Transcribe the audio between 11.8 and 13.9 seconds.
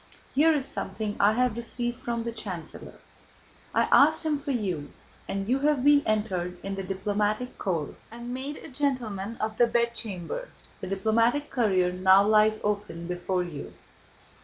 now lies open before you."